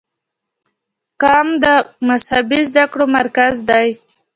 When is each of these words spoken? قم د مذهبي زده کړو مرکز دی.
قم 1.21 1.47
د 1.63 1.65
مذهبي 2.07 2.61
زده 2.69 2.83
کړو 2.91 3.05
مرکز 3.17 3.53
دی. 3.69 3.87